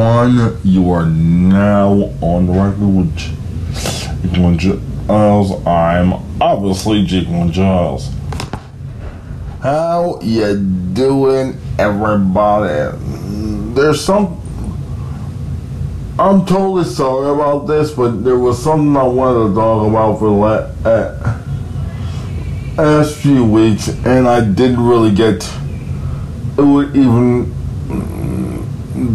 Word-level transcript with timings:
one. 0.00 0.58
You 0.64 0.90
are 0.92 1.04
now 1.04 1.92
on 2.22 2.46
the 2.46 2.52
record 2.52 2.88
with 4.40 4.58
Giles. 4.58 5.66
I'm 5.66 6.14
obviously 6.40 7.04
Jake 7.04 7.28
Giles. 7.50 8.08
How 9.60 10.18
you 10.22 10.56
doing, 10.58 11.60
everybody? 11.78 12.96
There's 13.74 14.02
some. 14.02 14.40
I'm 16.18 16.46
totally 16.46 16.84
sorry 16.84 17.34
about 17.34 17.66
this, 17.66 17.90
but 17.92 18.24
there 18.24 18.38
was 18.38 18.62
something 18.62 18.96
I 18.96 19.02
wanted 19.02 19.48
to 19.50 19.54
talk 19.54 19.86
about 19.86 20.18
for 20.18 20.30
the 20.30 20.88
uh, 20.88 21.42
last 22.78 23.16
few 23.16 23.44
weeks, 23.44 23.88
and 24.06 24.26
I 24.26 24.40
didn't 24.40 24.82
really 24.82 25.14
get 25.14 25.46
it 26.56 26.62
would 26.62 26.96
even 26.96 27.54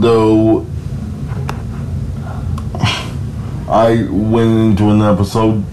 though 0.02 0.66
I 3.68 4.08
went 4.12 4.80
into 4.80 4.90
an 4.92 5.02
episode 5.02 5.66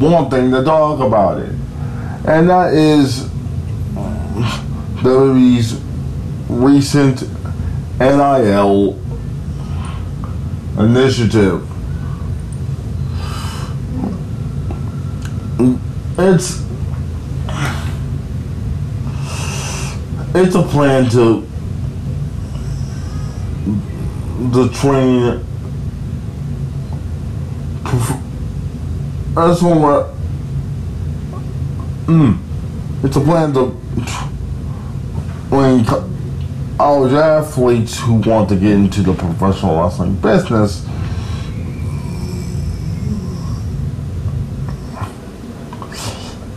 wanting 0.00 0.50
to 0.50 0.64
talk 0.64 1.00
about 1.00 1.40
it, 1.40 1.54
and 2.26 2.50
that 2.50 2.74
is 2.74 3.28
WWE's 5.02 5.80
recent 6.48 7.22
NIL 8.00 8.98
initiative. 10.78 11.64
It's 16.18 16.64
it's 20.34 20.54
a 20.56 20.62
plan 20.62 21.08
to 21.10 21.46
the 24.50 24.68
train. 24.70 25.47
That's 29.38 29.62
one 29.62 29.80
what. 29.80 30.08
Mm, 32.06 32.38
it's 33.04 33.14
a 33.14 33.20
plan 33.20 33.52
to 33.52 33.66
when 35.54 35.84
college 36.76 37.12
athletes 37.12 38.00
who 38.00 38.14
want 38.14 38.48
to 38.48 38.56
get 38.56 38.72
into 38.72 39.02
the 39.02 39.14
professional 39.14 39.80
wrestling 39.80 40.16
business 40.16 40.84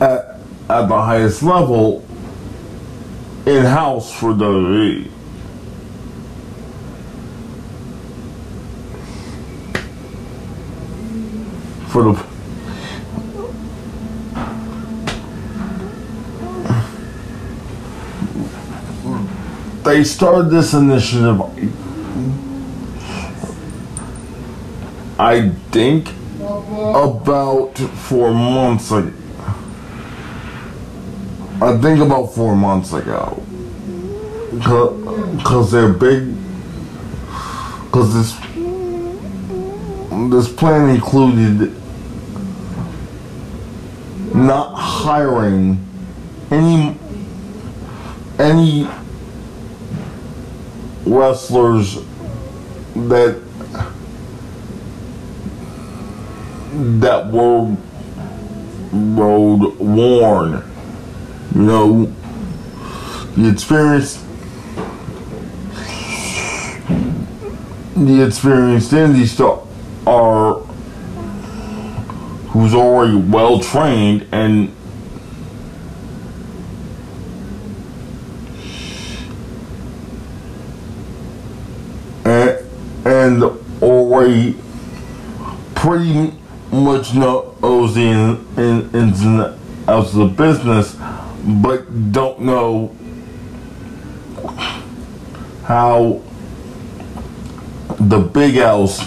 at, 0.02 0.40
at 0.68 0.88
the 0.88 1.02
highest 1.02 1.44
level 1.44 2.04
in 3.46 3.64
house 3.64 4.12
for 4.12 4.34
WWE. 4.34 5.08
For 11.90 12.04
the 12.12 12.31
they 19.92 20.06
started 20.06 20.50
this 20.50 20.74
initiative 20.74 21.42
I 25.20 25.50
think 25.72 26.08
about 26.58 27.78
four 28.08 28.34
months 28.34 28.90
ago. 28.90 29.14
I 31.62 31.78
think 31.78 32.00
about 32.00 32.34
four 32.34 32.56
months 32.56 32.94
ago. 32.94 33.44
Because 34.54 35.72
they're 35.72 35.94
big. 35.94 36.34
Because 37.86 38.14
this 38.14 38.32
this 40.32 40.54
plan 40.54 40.90
included 40.90 41.76
not 44.34 44.74
hiring 44.74 45.86
any 46.50 46.98
any 48.40 48.88
wrestlers 51.06 51.96
that 52.96 53.42
that 56.74 57.32
were 57.32 57.76
road 58.92 59.78
worn. 59.80 60.64
You 61.56 61.62
know, 61.62 62.06
the 63.36 63.50
experience, 63.50 64.24
the 67.96 68.24
experienced 68.26 68.92
indie 68.92 69.28
star 69.28 69.66
are 70.08 70.56
who's 72.52 72.74
already 72.74 73.16
well 73.16 73.60
trained 73.60 74.28
and 74.32 74.76
and, 82.26 82.60
and 83.06 83.44
already 83.82 84.58
much 86.82 87.14
the 87.96 88.02
ins 88.58 89.22
and 89.22 89.42
outs 89.88 90.14
of 90.14 90.16
the 90.16 90.26
business, 90.26 90.96
but 91.44 92.12
don't 92.12 92.42
know 92.42 92.96
how 95.64 96.22
the 98.00 98.20
big 98.20 98.56
house 98.56 99.00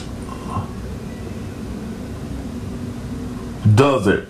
does 3.75 4.07
it. 4.07 4.29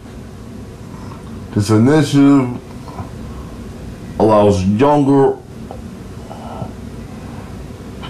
This 1.52 1.70
initiative 1.70 2.60
allows 4.18 4.64
younger 4.64 5.36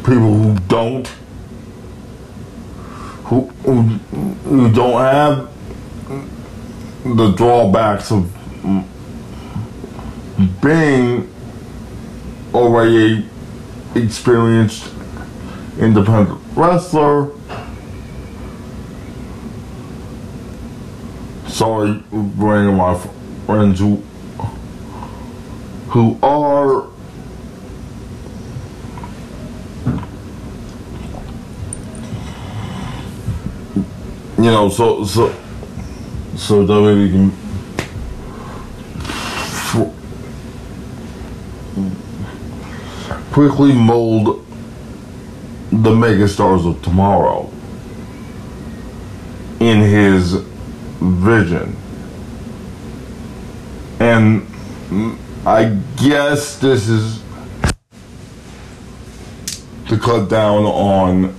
people 0.05 0.35
who 0.35 0.55
don't 0.69 1.09
who, 3.25 3.41
who, 3.65 3.99
who 4.45 4.71
don't 4.73 5.01
have 5.01 5.51
the 7.05 7.33
drawbacks 7.33 8.11
of 8.11 8.31
being 10.63 11.33
already 12.53 13.27
experienced 13.95 14.91
independent 15.79 16.41
wrestler. 16.55 17.31
Sorry 21.49 22.03
of 22.69 22.75
my 22.75 22.99
friends 23.47 23.79
who 23.79 23.97
who 25.89 26.19
are 26.23 26.89
you 34.45 34.51
know, 34.51 34.69
so 34.69 35.07
so 35.07 35.35
so 36.37 36.67
that 36.67 36.83
way 36.83 36.95
we 36.95 37.11
can 37.11 37.33
quickly 43.33 43.73
mold 43.73 44.47
the 45.73 45.89
megastars 45.89 46.69
of 46.69 46.83
tomorrow 46.83 47.51
in 49.61 49.81
his 49.81 50.35
vision. 51.01 51.75
And 53.99 54.47
I 55.47 55.81
guess 55.97 56.59
this 56.59 56.87
is 56.87 57.23
to 59.89 59.99
cut 59.99 60.29
down 60.29 60.65
on 60.65 61.35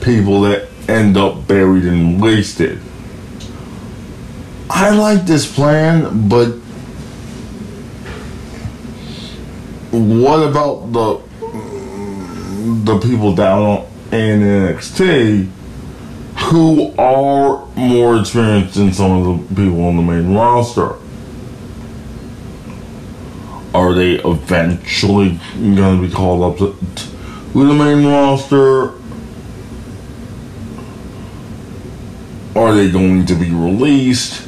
people 0.00 0.40
that 0.40 0.69
end 0.90 1.16
up 1.16 1.46
buried 1.46 1.84
and 1.84 2.20
wasted. 2.20 2.80
I 4.68 4.90
like 4.90 5.24
this 5.24 5.52
plan, 5.52 6.28
but 6.28 6.48
what 9.92 10.48
about 10.48 10.92
the 10.92 11.20
the 12.84 12.98
people 13.00 13.34
down 13.34 13.86
in 14.12 14.40
NXT 14.40 15.48
who 16.50 16.94
are 16.96 17.66
more 17.76 18.18
experienced 18.18 18.74
than 18.74 18.92
some 18.92 19.10
of 19.12 19.48
the 19.48 19.54
people 19.54 19.84
on 19.84 19.96
the 19.96 20.02
main 20.02 20.34
roster? 20.34 20.96
Are 23.72 23.94
they 23.94 24.14
eventually 24.16 25.38
going 25.56 26.00
to 26.00 26.08
be 26.08 26.12
called 26.12 26.42
up 26.42 26.58
to, 26.58 26.76
to 27.52 27.66
the 27.66 27.74
main 27.74 28.04
roster? 28.06 28.99
Are 32.56 32.74
they 32.74 32.90
going 32.90 33.26
to 33.26 33.34
be 33.34 33.50
released? 33.50 34.46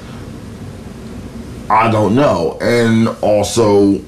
I 1.71 1.91
don't 1.91 2.15
know. 2.15 2.59
And 2.61 3.09
also, 3.23 3.99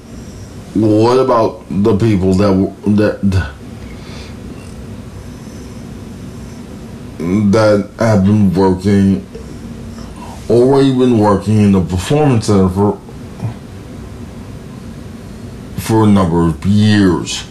what 0.73 1.17
about 1.17 1.65
the 1.69 1.97
people 1.97 2.33
that 2.35 2.73
that 2.97 3.53
that 7.51 7.89
have 7.97 8.25
been 8.25 8.53
working 8.53 9.25
or 10.49 10.81
even 10.81 11.17
working 11.17 11.61
in 11.61 11.71
the 11.71 11.81
performance 11.81 12.47
center 12.47 12.69
for 12.69 12.99
for 15.79 16.03
a 16.03 16.07
number 16.07 16.47
of 16.47 16.65
years. 16.65 17.47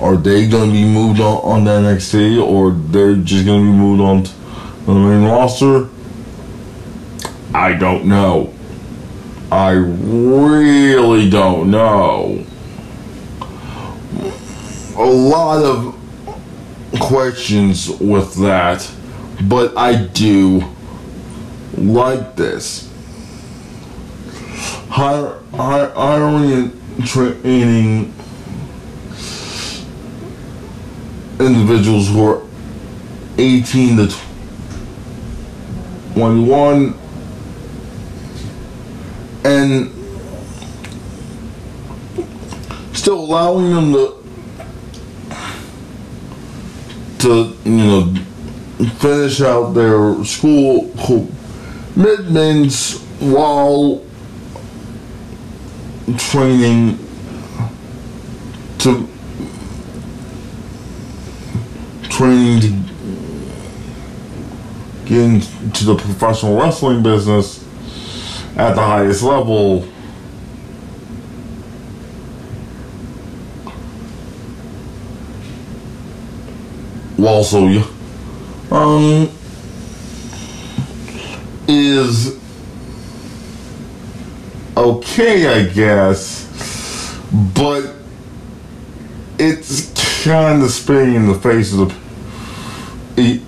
Are 0.00 0.16
they 0.16 0.48
going 0.48 0.70
to 0.70 0.72
be 0.72 0.84
moved 0.84 1.20
on, 1.20 1.40
on 1.42 1.64
to 1.64 1.70
NXT 1.70 2.42
or 2.44 2.72
they're 2.72 3.14
just 3.14 3.46
going 3.46 3.64
to 3.64 3.72
be 3.72 3.78
moved 3.78 4.02
on 4.02 4.22
to 4.24 4.30
the 4.86 4.92
main 4.92 5.24
roster? 5.24 5.88
I 7.54 7.74
don't 7.74 8.06
know. 8.06 8.52
I 9.50 9.72
really 9.72 11.28
don't 11.28 11.70
know. 11.70 12.44
A 14.96 15.04
lot 15.04 15.62
of 15.62 15.94
questions 17.00 17.88
with 18.00 18.34
that, 18.36 18.90
but 19.42 19.76
I 19.76 19.96
do 20.06 20.62
like 21.76 22.36
this. 22.36 22.90
Hiring 24.88 26.52
and 26.52 27.06
training 27.06 28.14
individuals 31.40 32.08
who 32.08 32.24
are 32.26 32.42
18 33.38 33.96
to 33.96 34.08
21 36.14 36.94
and 39.44 39.90
still 42.94 43.18
allowing 43.18 43.72
them 43.72 43.92
to 43.92 44.22
to 47.18 47.56
you 47.64 47.70
know 47.70 48.14
finish 48.98 49.40
out 49.40 49.70
their 49.72 50.24
school 50.24 50.90
commitments 51.94 53.00
while 53.20 54.04
training 56.18 56.98
to 58.78 59.08
training 62.10 62.60
to 62.60 62.91
get 65.04 65.20
into 65.20 65.84
the 65.84 65.96
professional 65.96 66.56
wrestling 66.56 67.02
business 67.02 67.64
at 68.56 68.74
the 68.74 68.82
highest 68.82 69.22
level. 69.22 69.86
Also 77.24 77.66
um 78.72 79.30
is 81.68 82.40
okay 84.76 85.46
I 85.46 85.68
guess 85.68 87.18
but 87.54 87.94
it's 89.38 90.24
kind 90.24 90.62
of 90.62 90.70
spitting 90.70 91.14
in 91.14 91.26
the 91.26 91.34
face 91.34 91.72
of 91.72 91.94
the 93.16 93.40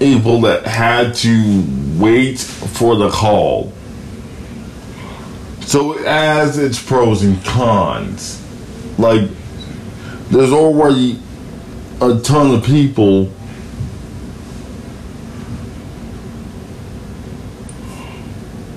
people 0.00 0.40
that 0.40 0.66
had 0.66 1.14
to 1.14 1.64
wait 1.96 2.38
for 2.40 2.96
the 2.96 3.10
call. 3.10 3.72
So 5.60 5.96
it 5.96 6.06
has 6.06 6.58
its 6.58 6.82
pros 6.82 7.22
and 7.22 7.44
cons 7.44 8.42
like 8.98 9.28
there's 10.30 10.52
already 10.52 11.20
a 12.00 12.18
ton 12.20 12.54
of 12.54 12.64
people 12.64 13.32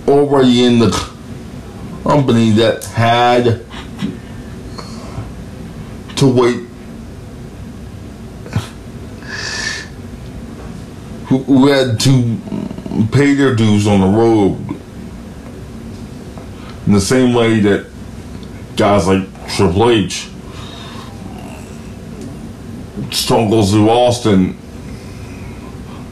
already 0.07 0.63
in 0.63 0.79
the 0.79 0.91
company 2.03 2.51
that 2.51 2.83
had 2.85 3.65
to 6.17 6.27
wait 6.27 6.62
who, 11.33 11.43
who 11.43 11.67
had 11.67 11.99
to 12.01 12.37
pay 13.11 13.33
their 13.33 13.55
dues 13.55 13.87
on 13.87 14.01
the 14.01 14.07
road 14.07 14.59
in 16.85 16.93
the 16.93 17.01
same 17.01 17.33
way 17.33 17.59
that 17.59 17.87
guys 18.75 19.07
like 19.07 19.27
Triple 19.49 19.89
H 19.89 20.29
Stone 23.11 23.49
Cold 23.49 23.67
Steve 23.67 23.87
Austin, 23.87 24.57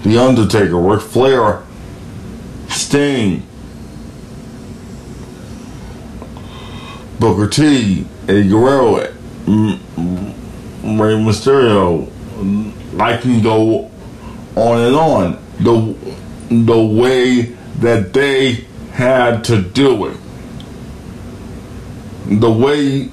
The 0.04 0.18
Undertaker, 0.18 0.78
Ric 0.78 1.02
Flair, 1.02 1.64
Sting, 2.70 3.46
Booker 7.20 7.48
T, 7.48 8.06
Eddie 8.28 8.50
Guerrero, 8.50 8.96
Rey 8.98 9.14
Mysterio. 10.84 12.10
I 13.00 13.18
can 13.18 13.42
go 13.42 13.91
on 14.56 14.80
and 14.80 14.96
on. 14.96 15.40
The 15.60 15.96
the 16.50 16.84
way 16.84 17.42
that 17.80 18.14
they 18.14 18.66
had 18.92 19.44
to 19.46 19.62
do 19.62 20.08
it. 20.08 20.18
The 22.28 22.52
way 22.52 23.10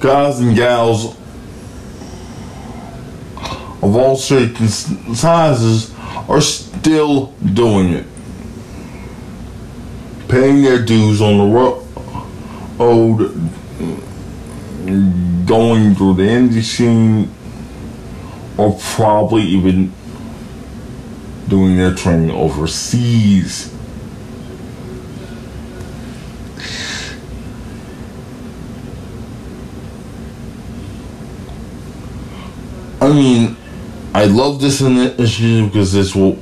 guys 0.00 0.40
and 0.40 0.54
gals 0.54 1.16
of 3.82 3.96
all 3.96 4.16
shapes 4.16 4.88
and 4.88 5.16
sizes 5.16 5.94
are 6.28 6.40
still 6.40 7.26
doing 7.54 7.92
it. 7.92 8.06
Paying 10.28 10.62
their 10.62 10.84
dues 10.84 11.20
on 11.20 11.38
the 11.38 11.44
road, 11.44 11.82
going 15.46 15.94
through 15.94 16.14
the 16.14 16.22
indie 16.22 16.62
scene, 16.62 17.30
or 18.58 18.78
probably 18.80 19.42
even 19.42 19.92
doing 21.48 21.76
their 21.76 21.94
training 21.94 22.30
overseas. 22.30 23.72
I 33.00 33.12
mean, 33.12 33.56
I 34.14 34.24
love 34.24 34.60
this 34.60 34.80
initiative 34.80 35.66
because 35.66 35.92
this 35.92 36.14
will 36.14 36.38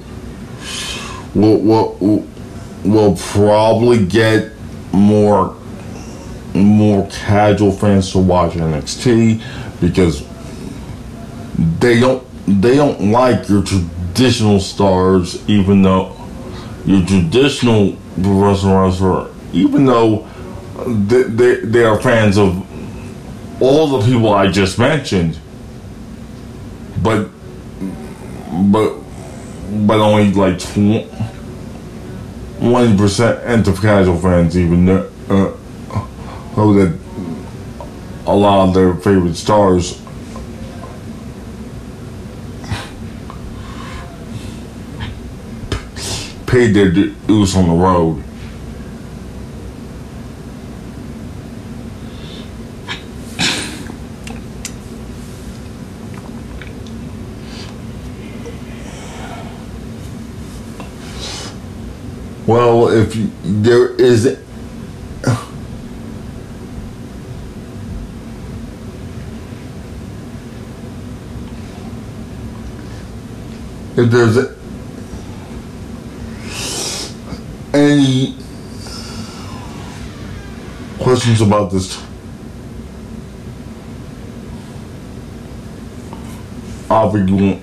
will 1.35 1.59
will 1.61 2.27
will 2.85 3.17
probably 3.17 4.07
get 4.07 4.53
more 4.93 5.57
more 6.55 7.09
casual 7.11 7.73
fans 7.73 8.13
to 8.13 8.19
watch 8.19 8.53
NXT 8.53 9.43
because 9.81 10.25
they 11.59 12.01
don't 12.01 12.27
they 12.47 12.77
don't 12.77 13.11
like 13.11 13.49
your 13.49 13.63
traditional 13.63 14.61
stars 14.61 15.49
even 15.49 15.83
though 15.83 16.17
your 16.85 17.05
traditional 17.07 17.97
professional 18.21 18.83
wrestler 18.83 19.31
even 19.53 19.87
though 19.87 20.27
they, 20.87 21.23
they, 21.23 21.55
they 21.61 21.85
are 21.85 22.01
fans 22.01 22.37
of 22.37 22.63
all 23.63 23.99
the 23.99 24.07
people 24.07 24.33
I 24.33 24.51
just 24.51 24.79
mentioned. 24.79 25.39
But 27.03 27.29
but 28.71 28.97
but 29.87 30.01
only 30.01 30.33
like 30.33 30.61
one 32.61 32.97
percent 32.97 33.69
of 33.69 33.81
casual 33.81 34.19
fans 34.19 34.57
even 34.57 34.85
know, 34.87 35.11
uh, 35.29 35.57
know 36.57 36.73
that 36.75 36.99
a 38.27 38.35
lot 38.35 38.69
of 38.69 38.75
their 38.75 38.95
favorite 38.95 39.35
stars 39.37 40.01
paid 46.55 46.73
their 46.73 46.89
dues 46.89 47.57
on 47.57 47.67
the 47.67 47.75
road. 47.75 48.23
Well, 62.47 62.87
if 62.87 63.17
you, 63.17 63.33
there 63.43 63.93
is 63.97 64.25
if 64.25 64.39
there's 73.97 74.55
any 77.75 78.37
questions 81.25 81.41
about 81.41 81.71
this? 81.71 81.97
Topic 86.87 87.27
you 87.27 87.37
want, 87.37 87.63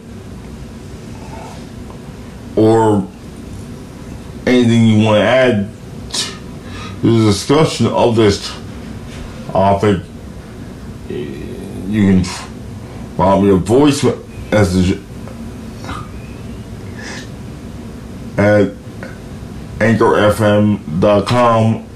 or 2.56 3.08
anything 4.48 4.88
you 4.88 5.06
want 5.06 5.20
to 5.20 5.24
add 5.24 5.70
to 6.12 7.20
the 7.20 7.26
discussion 7.28 7.86
of 7.86 8.16
this 8.16 8.52
topic, 9.52 10.02
you 11.08 11.86
can 11.88 12.24
drop 13.16 13.44
me 13.44 13.52
a 13.52 13.56
voice 13.56 14.04
message 14.04 15.00
at 18.40 18.74
anchorfm.com 19.78 21.91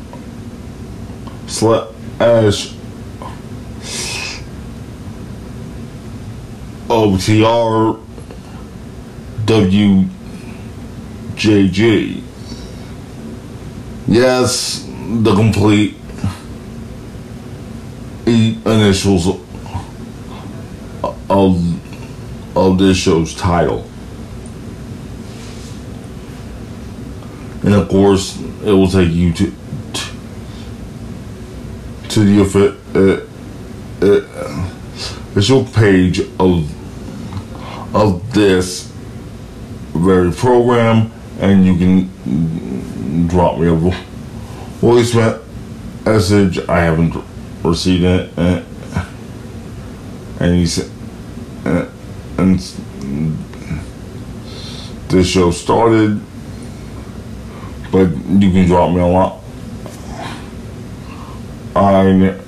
slash 1.56 1.88
uh, 2.20 2.52
OTR 6.90 8.00
WJG. 11.36 12.22
Yes, 14.08 14.86
the 14.86 15.34
complete 15.34 15.96
e 18.28 18.58
initials 18.66 19.28
of 21.30 21.80
of 22.56 22.78
this 22.78 22.98
show's 22.98 23.34
title. 23.34 23.88
And 27.64 27.74
of 27.74 27.88
course, 27.88 28.38
it 28.40 28.72
will 28.72 28.90
take 28.90 29.12
you 29.12 29.32
to 29.34 29.52
to, 32.16 32.24
the 32.24 33.26
uh, 34.02 34.06
uh, 34.06 34.22
official 35.32 35.66
page 35.66 36.22
of 36.40 36.72
of 37.94 38.34
this 38.34 38.90
very 39.94 40.32
program, 40.32 41.12
and 41.42 41.66
you 41.66 41.76
can 41.76 43.28
drop 43.28 43.60
me 43.60 43.68
a 43.68 43.76
voice 44.80 45.14
message. 45.14 46.60
I 46.70 46.80
haven't 46.80 47.22
received 47.64 48.06
it, 48.06 48.32
and, 48.38 48.66
and 50.40 50.56
he 50.56 50.66
said, 50.66 50.90
and, 51.66 51.92
and 52.38 53.38
this 55.10 55.28
show 55.28 55.52
started, 55.52 56.22
but 57.92 58.08
you 58.30 58.52
can 58.52 58.68
drop 58.68 58.94
me 58.94 59.02
a 59.02 59.06
lot. 59.06 59.42
I 61.76 62.40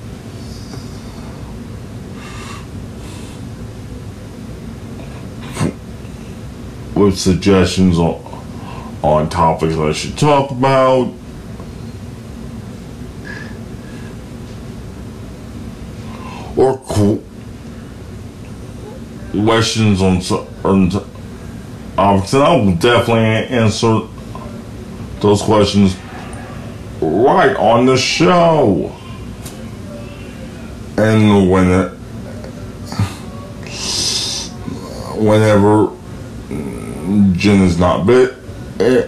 with 6.95 7.17
suggestions 7.19 7.99
on 7.99 8.23
on 9.03 9.29
topics 9.29 9.75
I 9.75 9.91
should 9.91 10.17
talk 10.17 10.51
about. 10.51 11.13
Or 16.55 16.77
questions 19.31 20.01
on 20.01 20.21
certain 20.21 20.89
topics, 21.97 22.33
and 22.33 22.43
I 22.43 22.55
will 22.55 22.75
definitely 22.75 23.55
answer 23.55 24.01
those 25.19 25.41
questions 25.43 25.95
right 26.99 27.55
on 27.55 27.85
the 27.85 27.95
show. 27.95 28.96
And 30.97 31.49
when 31.49 31.69
it, 31.69 31.89
whenever 35.17 35.91
Jen 37.37 37.61
is 37.61 37.79
not 37.79 38.05
bit. 38.05 38.35
Eh, 38.79 39.07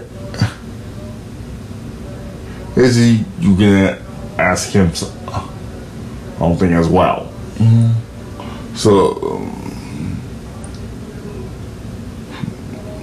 is 2.75 2.95
he? 2.95 3.25
You 3.39 3.55
can 3.55 4.01
ask 4.37 4.69
him. 4.69 4.91
I 5.27 6.39
don't 6.39 6.57
think 6.57 6.71
as 6.73 6.87
well. 6.87 7.31
Mm-hmm. 7.55 8.75
So, 8.75 9.41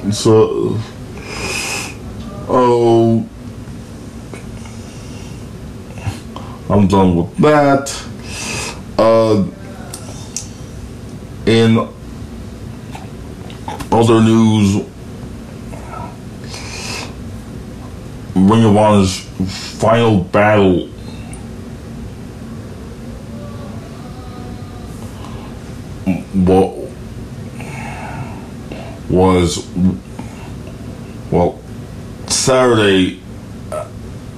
um, 0.03 0.13
so, 0.13 0.81
oh, 2.49 3.29
I'm 6.71 6.89
done 6.89 7.17
with 7.17 7.37
that. 7.39 8.07
Uh, 8.99 9.45
in 11.47 11.79
other 13.93 14.21
news, 14.21 14.85
Ring 18.35 18.65
of 18.65 18.77
Honor's 18.77 19.21
final 19.91 20.23
battle 20.25 20.89
what 26.45 26.77
was 29.09 29.67
well 31.31 31.61
Saturday 32.27 33.21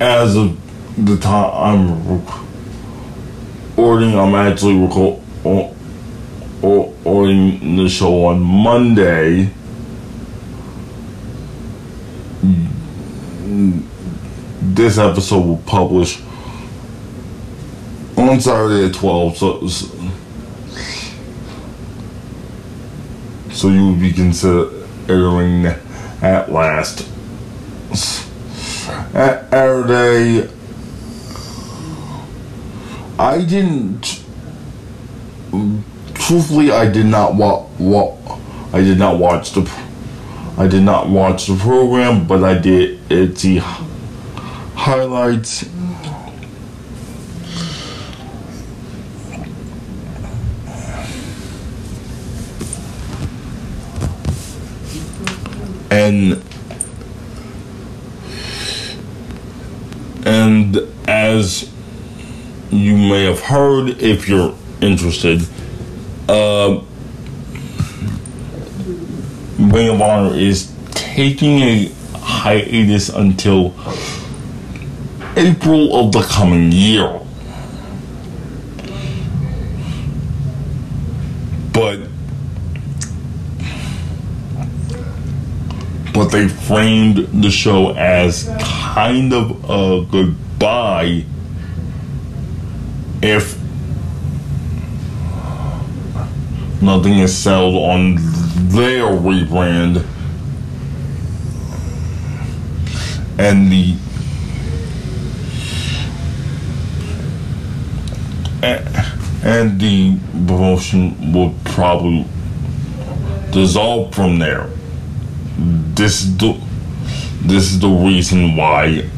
as 0.01 0.37
of 0.37 0.57
the 1.05 1.17
time 1.19 2.23
Recording 3.79 4.19
I'm 4.19 4.35
actually 4.35 4.77
recording 4.77 5.23
recording 6.61 7.77
the 7.77 7.89
show 7.89 8.25
on 8.25 8.41
Monday. 8.41 9.51
This 14.61 14.99
episode 14.99 15.47
will 15.47 15.59
publish 15.59 16.21
on 18.17 18.41
Saturday 18.41 18.87
at 18.87 18.95
12, 18.95 19.37
so, 19.37 19.69
so 23.53 23.69
you 23.69 23.87
will 23.87 23.95
be 23.95 24.13
considering 24.13 25.67
at 26.21 26.51
last. 26.51 27.09
At 29.15 29.49
Saturday, 29.51 30.58
I 33.19 33.43
didn't 33.45 34.23
truthfully, 36.15 36.71
I 36.71 36.91
did 36.91 37.07
not 37.07 37.35
watch. 37.35 37.67
Wa- 37.79 38.15
I 38.73 38.83
did 38.83 38.99
not 38.99 39.19
watch 39.19 39.53
the. 39.53 39.69
I 40.59 40.67
did 40.67 40.83
not 40.83 41.09
watch 41.09 41.47
the 41.47 41.57
program, 41.57 42.27
but 42.27 42.45
I 42.45 42.59
did 42.59 43.39
see 43.39 43.63
highlights. 44.75 45.65
And 55.91 56.43
and 60.27 60.77
as 61.09 61.71
you 62.71 62.97
may 62.97 63.25
have 63.25 63.41
heard, 63.41 64.01
if 64.03 64.29
you're 64.29 64.55
interested, 64.81 65.43
uh, 66.29 66.83
Ring 69.59 69.89
of 69.89 70.01
Honor 70.01 70.35
is 70.37 70.73
taking 70.91 71.59
a 71.61 71.87
hiatus 72.15 73.09
until 73.09 73.75
April 75.37 75.97
of 75.97 76.13
the 76.13 76.23
coming 76.23 76.71
year. 76.73 77.21
But 81.73 82.09
but 86.13 86.29
they 86.29 86.49
framed 86.49 87.43
the 87.43 87.51
show 87.51 87.93
as 87.95 88.51
kind 88.61 89.33
of 89.33 89.65
a 89.71 90.05
goodbye 90.11 91.25
if 93.23 93.59
nothing 96.81 97.19
is 97.19 97.37
sold 97.37 97.75
on 97.75 98.17
their 98.69 99.05
rebrand. 99.05 100.05
And 103.41 103.71
the 103.71 103.97
and 109.45 109.81
the 109.81 110.19
promotion 110.47 111.33
will 111.33 111.55
probably 111.65 112.27
dissolve 113.53 114.13
from 114.15 114.39
there. 114.39 114.69
This 115.57 116.23
is 116.23 116.37
the 116.37 116.61
this 117.43 117.73
is 117.73 117.79
the 117.79 117.89
reason 117.89 118.57
why 118.57 119.09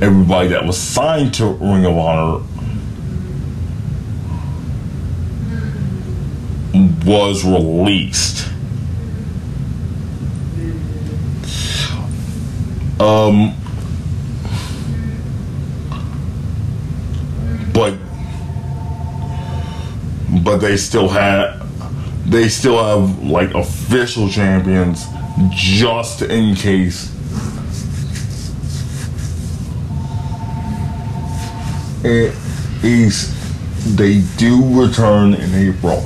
everybody 0.00 0.48
that 0.48 0.64
was 0.64 0.78
signed 0.78 1.34
to 1.34 1.46
Ring 1.46 1.84
of 1.84 1.96
Honor 1.96 2.42
was 7.04 7.44
released. 7.44 8.48
Um, 12.98 13.54
but 17.74 17.94
but 20.42 20.58
they 20.58 20.76
still 20.76 21.08
had 21.08 21.60
they 22.24 22.48
still 22.48 22.82
have 22.82 23.22
like 23.22 23.54
official 23.54 24.28
champions 24.28 25.04
just 25.50 26.22
in 26.22 26.54
case 26.54 27.12
it 32.02 32.34
is 32.82 33.34
they 33.96 34.22
do 34.36 34.80
return 34.80 35.34
in 35.34 35.54
April. 35.54 36.02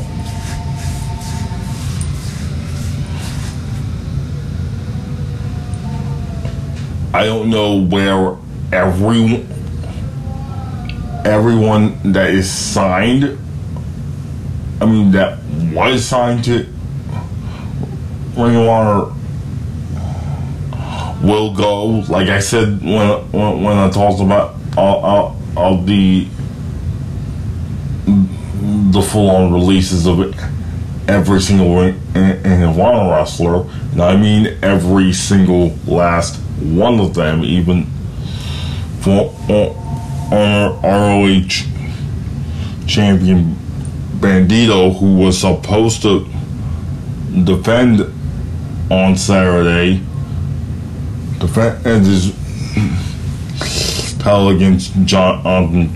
I 7.13 7.25
don't 7.25 7.51
know 7.51 7.81
where 7.81 8.37
every 8.73 9.47
everyone 11.25 12.13
that 12.13 12.31
is 12.31 12.51
signed 12.51 13.39
I 14.81 14.87
mean 14.87 15.11
that 15.11 15.39
was 15.75 16.07
signed 16.07 16.45
to 16.45 16.67
Ring 18.37 18.57
of 18.57 18.69
Honor 18.69 19.13
will 21.23 21.55
go. 21.55 21.85
Like 22.09 22.29
I 22.29 22.39
said 22.39 22.81
when 22.83 23.09
when, 23.31 23.63
when 23.63 23.77
I 23.77 23.91
talked 23.91 24.21
about 24.21 24.55
all, 24.77 25.05
all, 25.05 25.43
all 25.57 25.83
the 25.83 26.27
the 28.07 29.03
full 29.03 29.31
on 29.31 29.53
releases 29.53 30.07
of 30.07 30.21
every 31.09 31.41
single 31.43 31.77
Ring 31.77 32.01
of 32.15 32.81
Honor 32.81 33.11
wrestler, 33.11 33.69
and 33.93 34.01
I 34.01 34.17
mean 34.17 34.57
every 34.63 35.13
single 35.13 35.77
last 35.87 36.40
one 36.61 37.01
of 37.01 37.15
them, 37.15 37.45
even 37.45 37.87
for 39.01 39.35
uh, 39.49 39.75
ROH 40.83 41.67
champion 42.87 43.57
Bandido, 44.19 44.97
who 44.99 45.17
was 45.17 45.41
supposed 45.41 46.03
to 46.03 46.27
defend 47.45 48.01
on 48.91 49.17
Saturday, 49.17 50.03
defend 51.39 52.05
his 52.05 52.35
title 54.19 54.51
against 54.51 54.93
John 55.05 55.47
um, 55.47 55.89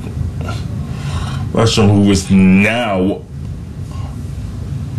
Wrestler, 1.53 1.87
who 1.87 2.11
is 2.11 2.31
now 2.31 3.21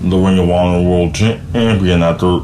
the 0.03 0.17
Ring 0.17 0.37
of 0.37 0.49
Honor 0.49 0.87
World 0.87 1.15
Champion 1.15 2.03
after 2.03 2.41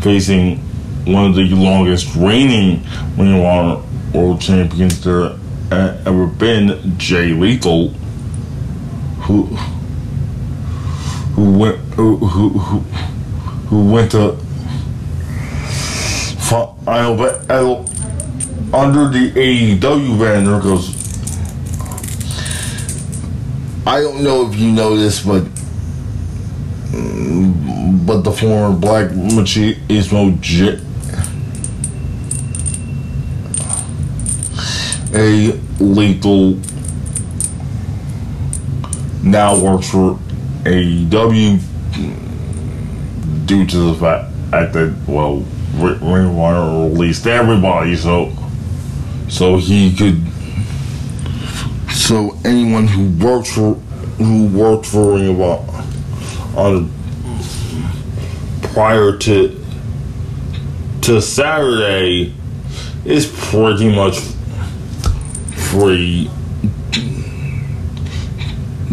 facing 0.00 0.58
one 1.06 1.26
of 1.26 1.34
the 1.34 1.44
longest 1.50 2.14
reigning 2.16 2.82
Ring 3.16 3.42
of 3.44 4.14
World 4.14 4.40
Champions 4.40 5.02
there 5.04 5.36
ever 5.70 6.26
been, 6.26 6.96
Jay 6.98 7.32
Lethal, 7.32 7.88
who 9.20 9.44
who 11.34 11.58
went 11.58 11.76
who 11.94 12.16
who 12.16 12.48
who, 13.68 13.92
went 13.92 14.10
to 14.12 14.36
final 16.84 17.84
under 18.72 19.08
the 19.08 19.30
AEW 19.32 20.18
banner 20.18 20.56
because 20.58 20.96
I 23.86 24.00
don't 24.00 24.22
know 24.22 24.48
if 24.48 24.56
you 24.58 24.72
know 24.72 24.96
this, 24.96 25.22
but 25.24 25.42
mm, 26.92 27.67
but 28.08 28.22
the 28.22 28.32
former 28.32 28.74
Black 28.74 29.10
Machismo 29.10 30.32
a 35.14 35.52
lethal 35.78 36.54
now 39.22 39.60
works 39.62 39.90
for 39.90 40.18
AEW 40.64 41.60
due 43.44 43.66
to 43.66 43.76
the 43.76 43.94
fact 44.00 44.32
that 44.72 44.96
well 45.06 45.44
Ring 45.74 46.30
of 46.30 46.38
Honor 46.38 46.88
released 46.88 47.26
everybody 47.26 47.94
so 47.94 48.32
so 49.28 49.58
he 49.58 49.94
could 49.94 50.26
so 51.92 52.38
anyone 52.46 52.86
who 52.86 53.10
works 53.22 53.54
for 53.54 53.74
who 54.16 54.46
worked 54.46 54.86
for 54.86 55.12
Ring 55.16 55.38
of 55.38 56.56
Honor 56.56 56.88
prior 58.78 59.16
to 59.16 59.60
to 61.00 61.20
Saturday 61.20 62.32
is 63.04 63.26
pretty 63.26 63.92
much 63.92 64.20
free 65.72 66.30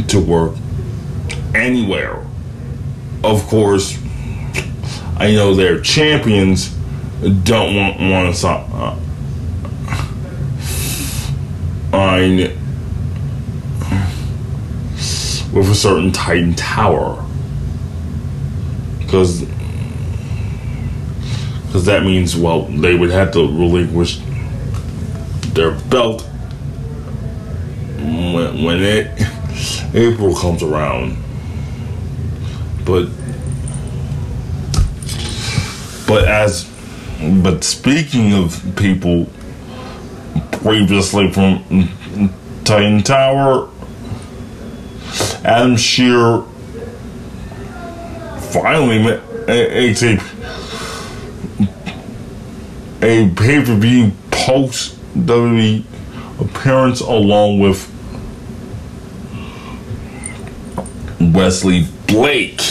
to 0.08 0.20
work 0.20 0.56
anywhere. 1.54 2.26
Of 3.24 3.46
course, 3.46 3.96
I 5.18 5.34
know 5.34 5.54
their 5.54 5.80
champions 5.82 6.70
don't 7.44 7.76
want 7.76 8.00
want 8.00 8.34
to 8.34 8.40
sign 8.40 8.66
uh, 8.72 9.00
with 15.54 15.70
a 15.70 15.76
certain 15.76 16.12
Titan 16.12 16.56
Tower 16.56 17.24
because 18.98 19.45
because 21.76 21.88
that 21.88 22.06
means 22.06 22.38
well 22.38 22.62
they 22.62 22.96
would 22.96 23.10
have 23.10 23.34
to 23.34 23.40
relinquish 23.40 24.22
their 25.54 25.72
belt 25.90 26.22
when 27.98 28.64
when 28.64 28.82
it 28.82 29.12
April 29.94 30.34
comes 30.34 30.64
around. 30.64 31.18
But 32.86 33.10
but 36.08 36.26
as 36.30 36.64
but 37.44 37.66
speaking 37.66 38.32
of 38.32 38.64
people 38.78 39.28
previously 40.54 41.30
from 41.30 41.90
Titan 42.64 43.04
Tower, 43.04 43.70
Adam 45.44 45.76
Scherr 45.76 46.48
finally 48.54 49.04
makes 49.04 49.22
a, 49.50 49.90
a 49.90 49.94
pay 53.36 53.64
per 53.64 53.76
view 53.76 54.12
post 54.32 54.98
WWE 55.16 55.84
appearance 56.40 57.02
along 57.02 57.60
with 57.60 57.92
Wesley 61.20 61.88
Blake. 62.08 62.62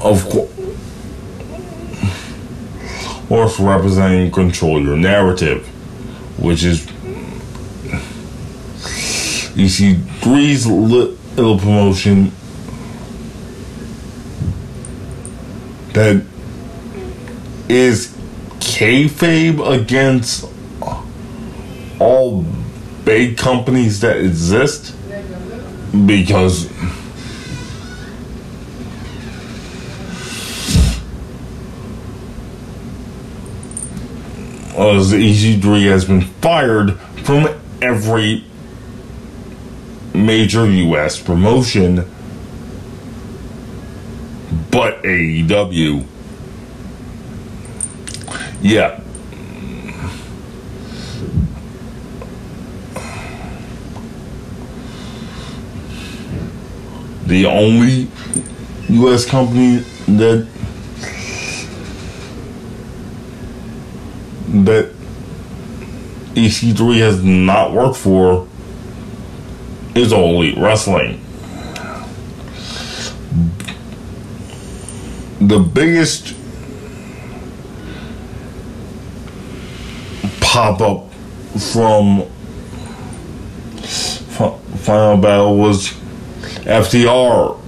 Of 0.00 0.28
course, 3.28 3.58
representing 3.58 4.30
control 4.30 4.82
your 4.82 4.98
narrative, 4.98 5.66
which 6.38 6.62
is 6.62 6.86
you 9.54 9.68
see 9.68 10.00
Grease 10.20 10.66
little 10.66 11.58
promotion. 11.58 12.32
That 15.92 16.24
is 17.68 18.08
kayfabe 18.58 19.80
against 19.80 20.44
all 22.00 22.44
big 23.04 23.36
companies 23.36 24.00
that 24.00 24.16
exist 24.16 24.96
because 26.06 26.68
uh, 34.76 34.96
as 34.96 35.12
EC3 35.12 35.82
has 35.88 36.04
been 36.04 36.22
fired 36.22 36.98
from 37.22 37.48
every 37.80 38.44
major 40.14 40.66
US 40.70 41.20
promotion 41.20 42.08
but 44.70 45.02
AEW 45.02 46.06
yeah. 48.64 49.00
the 57.26 57.46
only 57.46 58.08
U.S. 58.88 59.26
company 59.26 59.78
that 60.06 60.46
that 64.48 64.92
EC3 66.34 66.98
has 66.98 67.22
not 67.24 67.72
worked 67.72 67.96
for 67.96 68.48
is 69.94 70.12
All 70.12 70.34
Elite 70.42 70.58
Wrestling. 70.58 71.20
The 75.40 75.58
biggest 75.58 76.34
pop 80.40 80.80
up 80.80 81.12
from 81.72 82.26
Final 84.84 85.16
Battle 85.18 85.56
was 85.56 85.88
FTR. 86.64 87.60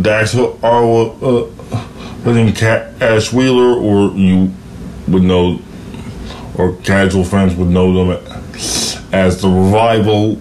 Dax 0.00 0.34
uh, 0.34 0.50
uh, 0.62 1.48
within 2.24 2.52
Cash 2.52 3.32
Wheeler, 3.32 3.74
or 3.78 4.10
you 4.16 4.52
would 5.06 5.22
know, 5.22 5.60
or 6.56 6.74
casual 6.82 7.24
fans 7.24 7.54
would 7.54 7.68
know 7.68 7.92
them 8.12 8.24
as 9.12 9.40
the 9.40 9.48
Revival. 9.48 10.40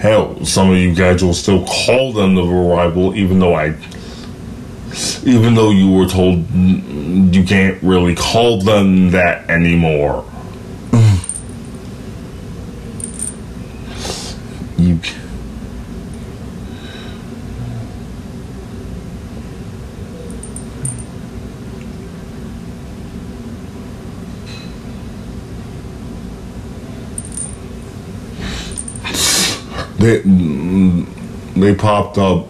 Hell, 0.00 0.44
some 0.46 0.70
of 0.70 0.76
you 0.76 0.94
guys 0.94 1.22
will 1.22 1.34
still 1.34 1.64
call 1.66 2.12
them 2.12 2.34
the 2.34 2.42
Revival, 2.42 3.14
even 3.14 3.38
though 3.38 3.54
I, 3.54 3.74
even 5.24 5.54
though 5.54 5.70
you 5.70 5.92
were 5.92 6.06
told 6.06 6.50
you 6.50 7.44
can't 7.44 7.82
really 7.82 8.14
call 8.14 8.62
them 8.62 9.10
that 9.10 9.48
anymore. 9.50 10.24
you. 14.80 14.98
They, 30.00 30.22
they 31.60 31.74
popped 31.74 32.16
up 32.16 32.46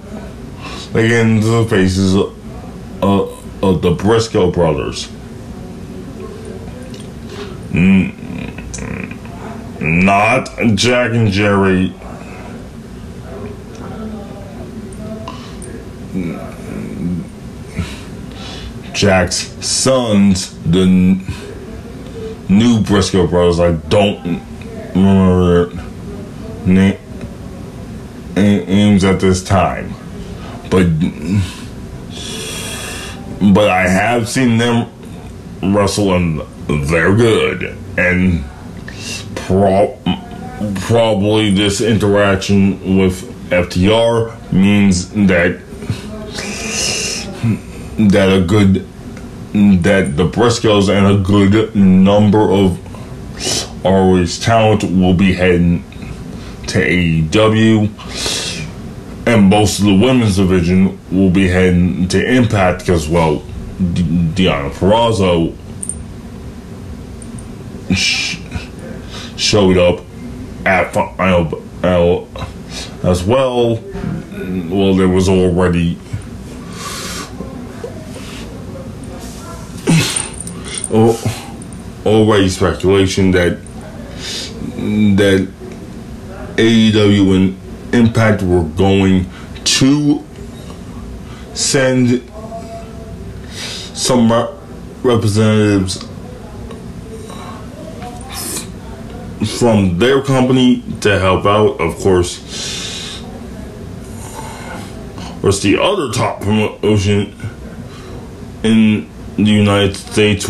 they 0.93 1.21
into 1.21 1.49
the 1.49 1.67
faces 1.69 2.15
of, 2.15 2.37
of, 3.03 3.83
the 3.83 3.91
Briscoe 3.91 4.53
brothers. 4.53 5.11
Not 9.81 10.49
Jack 10.77 11.13
and 11.13 11.33
Jerry 11.33 11.93
Jack's 18.93 19.49
sons, 19.67 20.57
the 20.63 20.87
new 22.49 22.81
Briscoe 22.83 23.27
brothers. 23.27 23.59
I 23.59 23.73
don't 23.73 24.41
remember 24.95 25.67
their 25.67 27.00
at 29.05 29.21
this 29.21 29.43
time, 29.43 29.93
but 30.71 30.87
but 33.53 33.71
I 33.71 33.89
have 33.89 34.29
seen 34.29 34.59
them 34.59 34.91
wrestle, 35.63 36.15
and 36.15 36.41
they're 36.69 37.15
good. 37.15 37.77
And 37.97 38.45
pro- 39.35 39.99
probably 40.83 41.51
this 41.51 41.81
interaction 41.81 42.99
with 42.99 43.23
FTR 43.51 44.53
means 44.53 45.11
that 45.11 45.61
that 48.11 48.33
a 48.33 48.41
good 48.43 48.87
that 49.53 50.17
the 50.17 50.29
Briscoes 50.29 50.89
and 50.89 51.07
a 51.07 51.23
good 51.23 51.75
number 51.75 52.51
of 52.51 52.79
ROH 53.85 54.41
talent 54.41 54.85
will 54.85 55.15
be 55.15 55.33
heading 55.33 55.83
to 56.69 56.79
AEW, 56.79 57.89
and 59.27 59.45
most 59.45 59.79
of 59.81 59.85
the 59.87 59.95
women's 59.95 60.37
division 60.37 60.99
will 61.11 61.31
be 61.31 61.49
heading 61.49 62.09
to 62.09 62.25
Impact 62.37 62.81
because, 62.81 63.09
well, 63.09 63.43
D- 63.93 64.03
Deonna 64.35 64.71
Purrazzo 64.71 65.55
sh- 67.95 68.39
showed 69.37 69.77
up 69.77 70.05
at 70.67 70.93
Final 70.93 71.63
uh, 71.83 72.25
as 73.09 73.23
well. 73.25 73.77
Well, 73.77 74.95
there 74.95 75.09
was 75.09 75.29
already 75.29 75.99
already 82.07 82.49
speculation 82.49 83.31
that 83.33 83.59
that 84.77 85.49
AEW 86.57 87.37
and 87.37 87.57
Impact 87.93 88.43
were 88.43 88.65
going 88.65 89.27
to 89.65 90.25
send 91.55 92.23
some 93.95 94.31
representatives 95.03 96.07
from 99.59 99.99
their 99.99 100.23
company 100.23 100.83
to 101.01 101.19
help 101.19 101.47
out. 101.47 101.81
Of 101.81 101.97
course, 101.99 102.39
was 105.43 105.63
the 105.63 105.79
other 105.81 106.13
top 106.13 106.41
promotion 106.41 107.35
in 108.63 109.11
the 109.37 109.51
United 109.51 109.97
States 109.97 110.49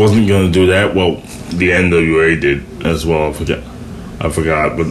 wasn't 0.00 0.26
gonna 0.26 0.50
do 0.50 0.66
that. 0.68 0.94
Well, 0.94 1.16
the 1.50 1.70
NWA 1.70 2.40
did 2.40 2.86
as 2.86 3.04
well. 3.04 3.28
I 3.28 3.32
forget. 3.34 3.62
I 4.18 4.30
forgot, 4.30 4.76
but 4.76 4.86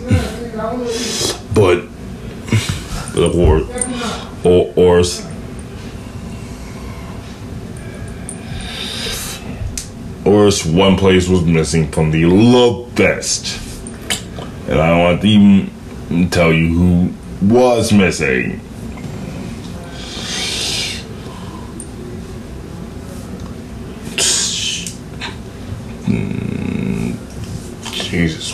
but 1.56 1.88
the 3.14 3.30
course, 3.32 3.68
or 4.44 4.72
or 4.76 5.04
or 10.26 10.52
one 10.72 10.96
place 10.96 11.28
was 11.28 11.44
missing 11.44 11.90
from 11.92 12.12
the 12.12 12.26
Love 12.26 12.92
Fest, 12.94 13.60
and 14.68 14.80
I 14.80 14.90
don't 14.90 15.00
want 15.00 15.22
to 15.22 15.28
even 15.28 16.30
tell 16.30 16.54
you 16.54 16.68
who 16.68 17.14
was 17.42 17.92
missing. 17.92 18.62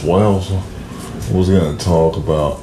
What 0.03 0.21
else 0.21 0.51
was 1.31 1.49
gonna 1.49 1.77
talk 1.77 2.17
about? 2.17 2.59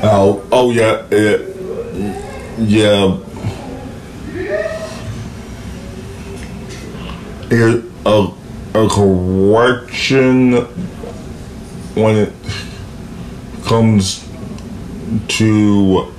Oh, 0.00 0.46
oh 0.52 0.70
yeah, 0.70 1.06
yeah, 1.10 1.38
yeah. 2.58 3.16
Here, 7.48 7.82
a, 8.06 8.28
a 8.74 8.88
correction 8.88 10.52
when 11.94 12.16
it 12.16 12.32
comes 13.64 14.24
to 15.28 16.12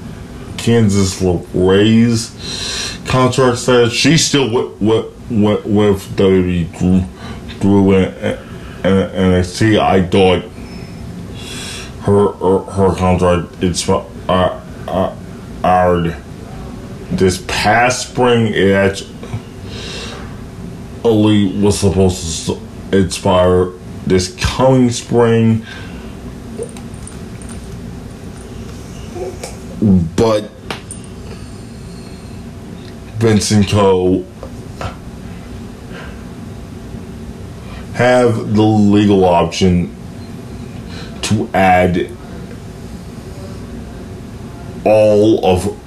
Candice 0.57 1.21
LeRae's 1.21 2.99
contract 3.07 3.59
status. 3.59 3.93
She's 3.93 4.25
still 4.25 4.53
with 4.53 4.81
with, 4.81 5.31
with, 5.31 5.65
with 5.65 6.15
WWE 6.17 7.07
through 7.59 7.93
NXT, 8.83 9.35
I 9.35 9.41
see 9.41 9.77
I 9.77 10.07
thought 10.07 10.43
her 12.01 12.31
her, 12.33 12.59
her 12.59 12.95
contract 12.95 13.63
expired 13.63 14.05
uh, 14.29 14.59
uh, 14.87 15.15
this 17.11 17.43
past 17.47 18.09
spring. 18.09 18.53
It 18.53 18.71
actually 18.71 19.15
was 21.61 21.79
supposed 21.79 22.47
to 22.47 22.59
expire 22.97 23.71
this 24.05 24.35
coming 24.35 24.91
spring, 24.91 25.65
but 30.15 30.49
Vincent 33.19 33.69
Co 33.69 34.25
have 37.99 38.55
the 38.55 38.63
legal 38.63 39.25
option 39.25 39.93
to 41.21 41.49
add 41.53 42.09
all 44.85 45.45
of 45.45 45.77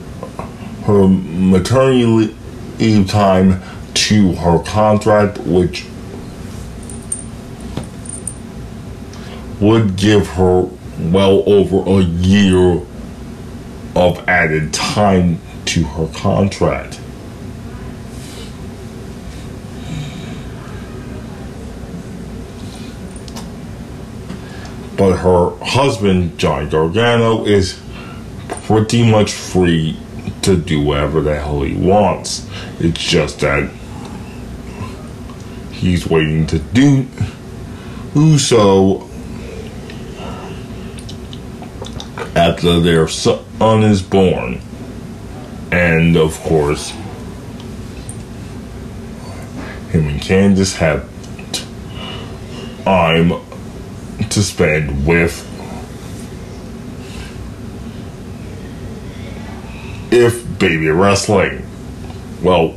her 0.85 1.09
maternity 1.09 2.37
leave 2.79 3.09
time 3.09 3.63
to 3.95 4.35
her 4.35 4.63
contract, 4.63 5.39
which 5.39 5.87
would 9.59 9.97
give 9.97 10.27
her 10.29 10.69
well 10.99 11.43
over 11.47 11.99
a 11.99 12.03
year 12.03 12.83
of 13.97 14.29
added 14.29 14.75
time 14.75 15.41
to 15.65 15.83
her 15.83 16.07
contract. 16.09 17.01
But 25.03 25.17
her 25.19 25.51
husband, 25.65 26.39
Johnny 26.39 26.71
Gargano, 26.71 27.45
is 27.45 27.77
pretty 28.67 29.03
much 29.11 29.33
free 29.33 29.99
to 30.43 30.57
do 30.57 30.81
whatever 30.81 31.21
the 31.21 31.35
hell 31.35 31.63
he 31.63 31.75
wants. 31.75 32.49
It's 32.79 33.03
just 33.03 33.41
that 33.41 33.69
he's 35.73 36.07
waiting 36.07 36.47
to 36.47 36.61
do, 36.61 37.09
so 38.39 39.11
after 42.37 42.79
their 42.79 43.09
son 43.09 43.83
is 43.83 44.03
born. 44.03 44.61
And 45.73 46.17
of 46.17 46.39
course, 46.43 46.91
him 49.91 50.07
and 50.07 50.21
Candice 50.21 50.77
have 50.77 51.11
time 52.85 53.33
to 54.35 54.43
spend 54.43 55.07
with 55.07 55.49
if 60.13 60.59
baby 60.59 60.89
wrestling. 60.89 61.67
Well, 62.43 62.77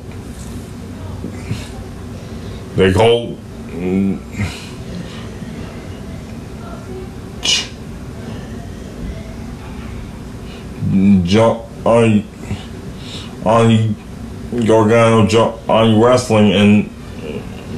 they 2.75 2.91
call. 2.93 3.37
Mm, 3.67 4.19
Johnny, 11.25 12.25
Johnny 13.43 13.95
Gargano, 14.65 15.27
Johnny 15.27 16.01
Wrestling, 16.01 16.53
and 16.53 16.89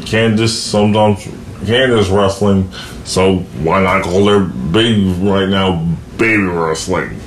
Candice 0.05 0.49
sometimes 0.49 1.19
Candice 1.65 2.15
Wrestling. 2.15 2.71
So 3.07 3.37
why 3.63 3.81
not 3.81 4.03
call 4.03 4.25
their 4.25 4.41
baby 4.41 5.13
right 5.21 5.47
now 5.47 5.81
baby 6.17 6.43
wrestling? 6.43 7.17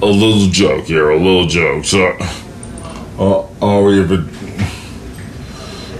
A 0.00 0.06
little 0.06 0.46
joke 0.46 0.84
here, 0.84 1.10
a 1.10 1.18
little 1.18 1.48
joke. 1.48 1.84
So, 1.84 2.16
uh, 3.18 3.48
or 3.60 3.92
if 3.92 4.12
it 4.12 4.34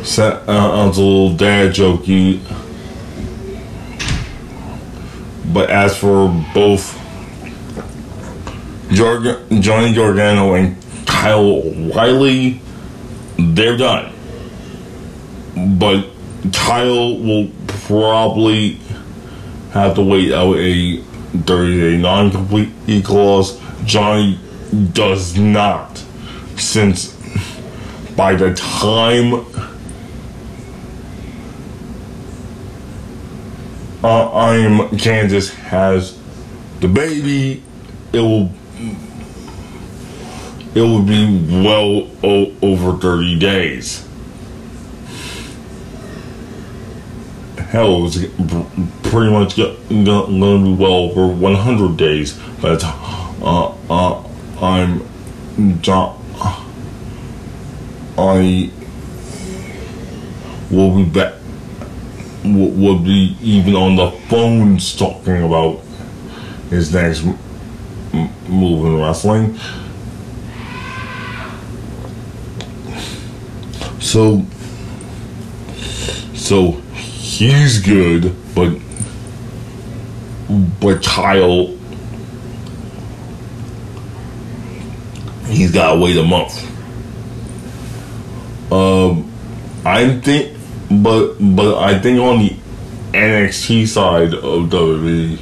sounds 0.07 0.49
uh, 0.49 1.01
a 1.01 1.03
little 1.03 1.37
dad 1.37 1.75
jokey. 1.75 2.41
But 5.53 5.69
as 5.71 5.99
for 5.99 6.29
both 6.55 6.97
Johnny 8.93 9.95
Gargano 9.95 10.55
and 10.55 10.77
Kyle 11.07 11.41
O'Reilly, 11.41 12.61
they're 13.37 13.77
done. 13.77 14.13
But 15.57 16.07
Kyle 16.53 17.19
will 17.19 17.51
probably 17.87 18.75
have 19.73 19.94
to 19.97 20.03
wait 20.03 20.33
out 20.33 20.57
a 20.57 20.99
30 20.99 21.81
day 21.81 21.97
non 21.97 22.31
complete 22.31 22.70
e 22.87 23.03
clause. 23.03 23.61
Johnny 23.85 24.38
does 24.92 25.37
not, 25.37 25.99
since 26.57 27.12
by 28.16 28.35
the 28.35 28.55
time 28.55 29.35
uh, 34.03 34.31
I'm 34.33 34.88
Candice 34.99 35.53
has 35.55 36.18
the 36.81 36.88
baby, 36.88 37.62
it 38.12 38.20
will 38.20 38.51
it 40.75 40.81
will 40.81 41.03
be 41.03 41.62
well 41.64 42.11
o- 42.25 42.53
over 42.62 42.97
30 42.99 43.38
days. 43.38 44.07
Hell, 47.75 48.03
was 48.03 48.25
pretty 49.03 49.33
much 49.33 49.57
going 49.57 50.05
to 50.05 50.65
be 50.65 50.75
well 50.75 51.11
over 51.11 51.27
100 51.27 51.97
days 51.97 52.35
by 52.63 52.69
the 52.69 52.79
time 52.79 53.43
uh, 53.43 53.75
uh, 53.91 54.25
I'm 54.61 55.03
John. 55.83 56.25
I 58.17 58.71
will 60.71 60.95
be 60.95 61.05
back. 61.05 61.35
Will, 62.45 62.71
will 62.71 63.01
be 63.01 63.37
even 63.41 63.75
on 63.75 63.97
the 63.97 64.13
phones 64.29 64.95
talking 64.95 65.43
about 65.43 65.81
his 66.71 66.95
next 66.95 67.25
move 68.49 68.87
in 68.87 69.01
wrestling. 69.01 69.59
So, 73.99 74.47
so 76.35 76.84
he's 77.38 77.81
good, 77.81 78.35
but 78.55 78.79
but 80.81 81.03
Kyle, 81.03 81.66
he's 85.47 85.73
got 85.73 85.94
to 85.94 86.01
wait 86.01 86.16
a 86.16 86.23
month. 86.23 86.70
Um, 88.73 89.31
I 89.85 90.18
think, 90.20 90.57
but 90.90 91.35
but 91.40 91.79
I 91.79 91.99
think 91.99 92.20
on 92.20 92.38
the 92.38 92.57
NXT 93.12 93.88
side 93.88 94.35
of 94.35 94.70
WWE, 94.70 95.38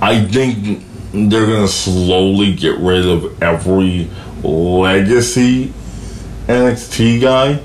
I 0.00 0.24
think 0.24 0.84
they're 1.12 1.46
gonna 1.46 1.68
slowly 1.68 2.54
get 2.54 2.78
rid 2.78 3.06
of 3.06 3.42
every 3.42 4.10
legacy 4.42 5.72
NXT 6.48 7.20
guy, 7.20 7.60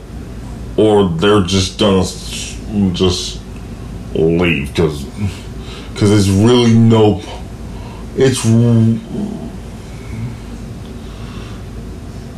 or 0.78 1.10
they're 1.10 1.44
just 1.44 1.80
gonna 1.80 2.06
just 2.94 3.42
leave 4.14 4.70
because 4.70 5.04
because 5.94 6.12
it's 6.12 6.30
really 6.30 6.74
no 6.74 7.22
it's 8.16 8.46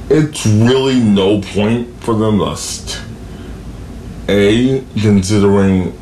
it's 0.09 0.45
really 0.45 0.99
no 0.99 1.41
point 1.41 1.87
for 2.03 2.15
them 2.15 2.39
to 2.39 2.55
st- 2.57 3.01
a 4.27 4.83
considering 5.01 5.97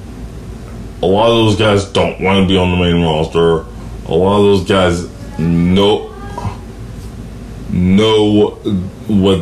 a 1.01 1.05
lot 1.05 1.29
of 1.29 1.35
those 1.45 1.55
guys 1.57 1.85
don't 1.85 2.19
want 2.21 2.41
to 2.43 2.47
be 2.47 2.57
on 2.57 2.71
the 2.71 2.77
main 2.77 3.03
roster. 3.03 3.65
A 4.07 4.13
lot 4.13 4.37
of 4.37 4.43
those 4.43 4.67
guys 4.67 5.09
know 5.39 6.09
know 7.71 8.51
what 9.07 9.39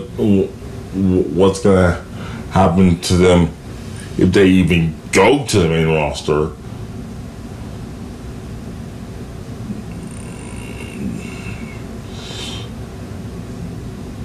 what's 0.94 1.62
gonna 1.62 2.04
happen 2.52 3.00
to 3.02 3.16
them 3.16 3.50
if 4.18 4.32
they 4.32 4.48
even 4.48 4.96
go 5.12 5.46
to 5.46 5.60
the 5.60 5.70
main 5.70 5.88
roster. 5.88 6.52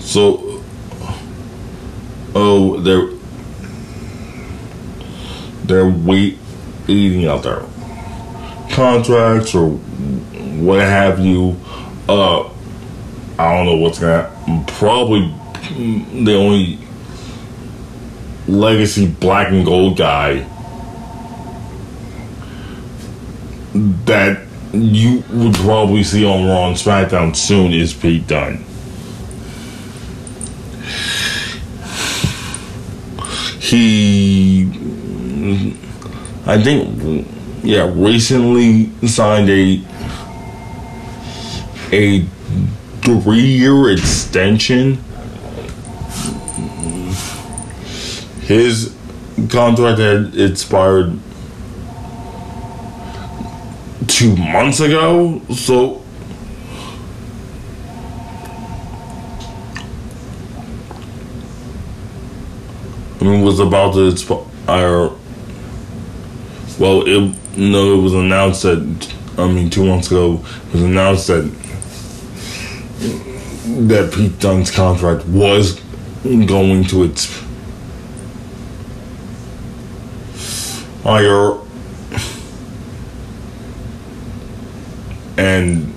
So, 0.00 0.62
oh, 2.35 2.81
they're 2.81 3.09
they're 5.64 5.88
waiting 5.88 7.26
out 7.26 7.42
there 7.42 7.62
contracts 8.72 9.55
or 9.55 9.70
what 9.70 10.81
have 10.81 11.20
you. 11.20 11.57
Uh, 12.09 12.48
I 13.38 13.57
don't 13.57 13.66
know 13.66 13.76
what's 13.76 13.98
gonna 13.98 14.31
probably 14.66 15.33
the 16.24 16.35
only 16.35 16.78
legacy 18.48 19.07
black 19.07 19.48
and 19.48 19.64
gold 19.64 19.96
guy 19.96 20.46
that 24.05 24.46
you 24.72 25.22
would 25.31 25.55
probably 25.55 26.02
see 26.02 26.24
on 26.24 26.46
Raw 26.46 26.68
and 26.68 26.76
SmackDown 26.76 27.35
soon 27.37 27.72
is 27.72 27.92
Pete 27.92 28.26
Dunne. 28.26 28.64
He, 33.61 34.64
I 36.46 36.62
think, 36.62 37.26
yeah, 37.62 37.90
recently 37.94 38.90
signed 39.07 39.48
a 39.48 39.81
a 41.92 42.20
three-year 43.02 43.90
extension. 43.92 45.02
His 48.52 48.94
contract 49.48 49.98
had 49.98 50.38
expired 50.38 51.18
two 54.06 54.36
months 54.36 54.78
ago, 54.80 55.40
so 55.54 56.02
I 63.18 63.24
mean, 63.24 63.42
was 63.42 63.58
about 63.58 63.94
to 63.94 64.08
expire. 64.08 65.08
Well, 66.78 67.06
it 67.06 67.34
no, 67.56 67.98
it 67.98 68.02
was 68.02 68.12
announced 68.12 68.64
that. 68.64 69.14
I 69.38 69.50
mean, 69.50 69.70
two 69.70 69.86
months 69.86 70.08
ago, 70.08 70.44
it 70.66 70.72
was 70.74 70.82
announced 70.82 71.28
that 71.28 71.50
that 73.88 74.12
Pete 74.12 74.38
Dunne's 74.40 74.70
contract 74.70 75.24
was 75.24 75.80
going 76.22 76.84
to 76.84 77.04
expire 77.04 77.51
higher 81.02 81.58
and 85.36 85.92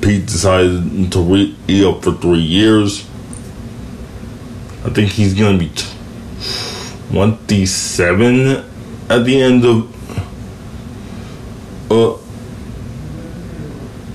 Pete 0.00 0.26
decided 0.26 1.10
to 1.12 1.20
re 1.20 1.84
up 1.84 2.02
for 2.02 2.12
three 2.12 2.38
years. 2.40 3.00
I 4.84 4.90
think 4.90 5.10
he's 5.10 5.34
gonna 5.34 5.58
be 5.58 5.72
27 7.10 8.64
at 9.10 9.24
the 9.24 9.40
end 9.40 9.64
of 9.64 9.94
uh, 11.90 12.16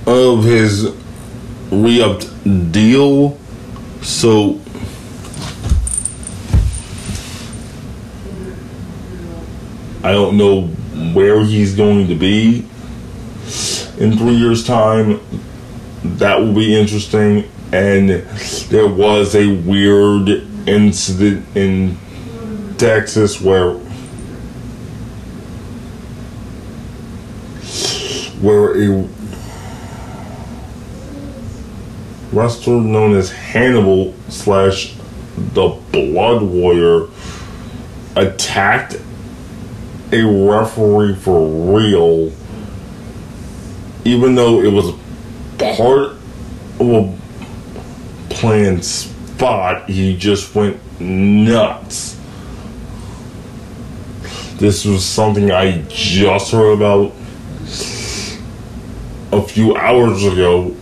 of 0.06 0.44
his 0.44 0.94
re-upped 1.72 2.72
deal. 2.72 3.38
So 4.02 4.60
I 10.04 10.12
don't 10.12 10.38
know 10.38 10.64
where 11.14 11.44
he's 11.46 11.76
going 11.76 12.08
to 12.10 12.16
be 12.16 12.68
in 13.98 14.18
three 14.18 14.36
years' 14.36 14.66
time. 14.66 15.22
That 16.04 16.40
will 16.42 16.54
be 16.54 16.78
interesting. 16.78 17.50
And 17.72 18.10
there 18.70 18.88
was 18.88 19.34
a 19.34 19.56
weird 19.62 20.30
incident 20.68 21.46
in 21.56 21.98
Texas 22.78 23.40
where 23.40 23.80
where 28.42 28.76
a 28.76 29.08
wrestler 32.34 32.82
known 32.82 33.16
as 33.16 33.32
Hannibal 33.32 34.14
slash 34.28 34.96
the 35.54 35.80
Blood 35.94 36.42
Warrior 36.42 37.08
attacked 38.18 38.98
a 40.14 40.24
referee 40.24 41.16
for 41.16 41.76
real, 41.76 42.32
even 44.06 44.36
though 44.36 44.62
it 44.62 44.72
was 44.72 44.94
part 45.58 46.12
of 46.80 46.90
a 46.90 47.18
planned 48.30 48.86
spot, 48.86 49.90
he 49.90 50.16
just 50.16 50.54
went 50.54 50.80
nuts. 51.00 52.20
This 54.58 54.86
was 54.86 55.04
something 55.04 55.52
I 55.52 55.82
just 55.90 56.52
heard 56.52 56.74
about 56.74 57.12
a 59.32 59.42
few 59.42 59.76
hours 59.76 60.24
ago. 60.24 60.76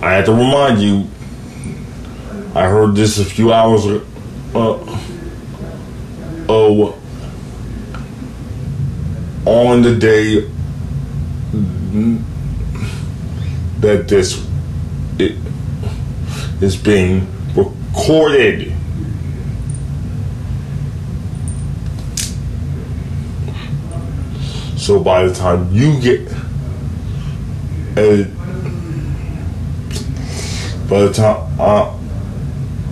I 0.00 0.14
had 0.14 0.24
to 0.26 0.32
remind 0.32 0.80
you, 0.80 1.06
I 2.54 2.66
heard 2.66 2.96
this 2.96 3.18
a 3.18 3.24
few 3.24 3.52
hours 3.52 3.84
ago. 3.84 4.06
Uh, 4.54 4.91
oh, 6.52 6.98
on 9.46 9.82
the 9.82 9.96
day 9.96 10.40
that 13.80 14.06
this 14.08 14.46
it 15.18 15.36
is 16.60 16.76
being 16.76 17.26
recorded. 17.54 18.72
So 24.76 25.00
by 25.02 25.26
the 25.26 25.34
time 25.34 25.72
you 25.72 26.00
get 26.00 26.28
uh, 27.96 28.24
by 30.88 31.02
the 31.02 31.12
time 31.12 31.60
uh, 31.60 31.96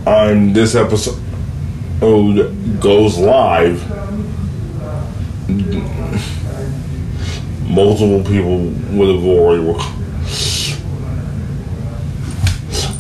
on 0.06 0.52
this 0.52 0.74
episode 0.74 1.29
goes 2.00 3.18
live, 3.18 3.86
multiple 7.68 8.22
people 8.24 8.58
would 8.96 9.14
have 9.14 9.24
already 9.24 9.62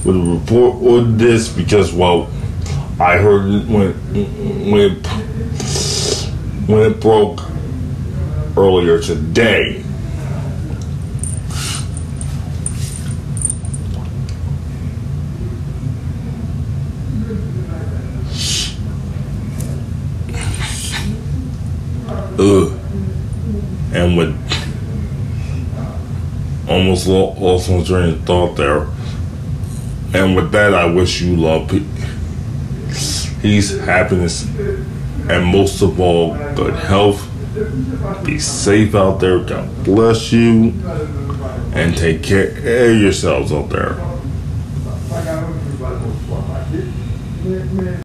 would 0.04 0.16
have 0.16 0.28
reported 0.28 1.18
this 1.18 1.48
because 1.48 1.92
well, 1.92 2.30
I 2.98 3.16
heard 3.18 3.50
it 3.50 3.66
when 3.68 3.92
when 4.70 4.80
it, 4.80 5.06
when 6.66 6.92
it 6.92 7.00
broke 7.00 7.42
earlier 8.56 9.00
today. 9.00 9.84
Ugh. 22.38 22.72
And 23.92 24.16
with 24.16 24.40
almost 26.80 27.06
lost 27.06 27.70
my 27.70 27.84
train 27.84 28.14
of 28.14 28.24
thought 28.24 28.56
there. 28.56 28.86
And 30.12 30.34
with 30.34 30.50
that, 30.52 30.74
I 30.74 30.86
wish 30.86 31.20
you 31.20 31.36
love, 31.36 31.68
peace, 33.42 33.78
happiness, 33.78 34.44
and 35.28 35.44
most 35.44 35.82
of 35.82 36.00
all, 36.00 36.34
good 36.54 36.74
health. 36.74 37.26
Be 38.24 38.38
safe 38.38 38.94
out 38.94 39.20
there. 39.20 39.40
God 39.40 39.84
bless 39.84 40.32
you. 40.32 40.72
And 41.72 41.96
take 41.96 42.22
care 42.22 42.90
of 42.90 42.96
yourselves 43.00 43.52
out 43.52 43.68
there. 43.68 43.94